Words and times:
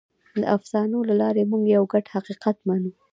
د 0.41 0.43
افسانو 0.57 0.97
له 1.09 1.15
لارې 1.21 1.49
موږ 1.51 1.63
یو 1.75 1.83
ګډ 1.93 2.05
حقیقت 2.15 2.57
منو. 2.67 2.91